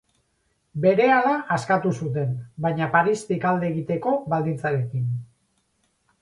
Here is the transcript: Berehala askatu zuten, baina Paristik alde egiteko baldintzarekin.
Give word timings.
Berehala 0.85 1.33
askatu 1.55 1.91
zuten, 2.05 2.31
baina 2.67 2.87
Paristik 2.97 3.45
alde 3.51 3.69
egiteko 3.73 4.15
baldintzarekin. 4.35 5.07